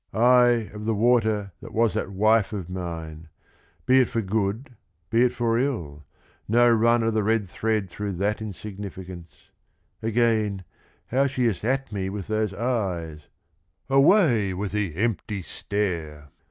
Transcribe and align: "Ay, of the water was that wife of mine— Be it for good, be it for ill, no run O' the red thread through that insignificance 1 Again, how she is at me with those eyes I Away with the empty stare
"Ay, 0.15 0.71
of 0.73 0.83
the 0.85 0.95
water 0.95 1.51
was 1.61 1.93
that 1.93 2.09
wife 2.09 2.53
of 2.53 2.71
mine— 2.71 3.29
Be 3.85 3.99
it 4.01 4.07
for 4.09 4.23
good, 4.23 4.75
be 5.11 5.21
it 5.21 5.31
for 5.31 5.59
ill, 5.59 6.05
no 6.47 6.71
run 6.73 7.03
O' 7.03 7.11
the 7.11 7.21
red 7.21 7.47
thread 7.47 7.87
through 7.87 8.13
that 8.13 8.41
insignificance 8.41 9.51
1 9.99 10.09
Again, 10.09 10.63
how 11.09 11.27
she 11.27 11.45
is 11.45 11.63
at 11.63 11.91
me 11.91 12.09
with 12.09 12.25
those 12.25 12.51
eyes 12.51 13.27
I 13.87 13.93
Away 13.93 14.55
with 14.55 14.71
the 14.71 14.95
empty 14.95 15.43
stare 15.43 16.29